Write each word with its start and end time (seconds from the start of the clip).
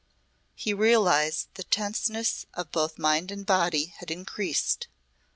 He 0.55 0.73
realised 0.73 1.49
that 1.53 1.63
the 1.63 1.69
tenseness 1.69 2.47
of 2.55 2.71
both 2.71 2.97
mind 2.97 3.29
and 3.29 3.45
body 3.45 3.93
had 3.99 4.09
increased. 4.09 4.87